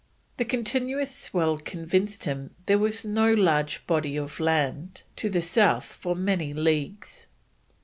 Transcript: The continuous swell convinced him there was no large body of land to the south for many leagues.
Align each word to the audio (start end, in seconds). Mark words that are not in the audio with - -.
The 0.37 0.45
continuous 0.45 1.15
swell 1.15 1.59
convinced 1.59 2.23
him 2.25 2.55
there 2.65 2.79
was 2.79 3.05
no 3.05 3.31
large 3.35 3.85
body 3.85 4.17
of 4.17 4.39
land 4.39 5.03
to 5.17 5.29
the 5.29 5.43
south 5.43 5.85
for 5.85 6.15
many 6.15 6.55
leagues. 6.55 7.27